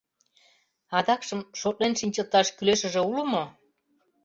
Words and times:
Адакшым 0.97 1.39
шотлен 1.59 1.93
шинчылташ 1.99 2.47
кӱлешыже 2.57 3.01
уло 3.09 3.23
мо?.. 3.31 3.43